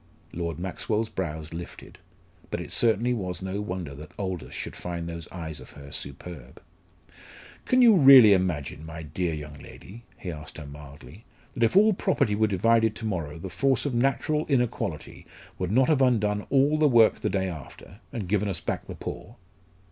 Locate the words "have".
15.87-16.01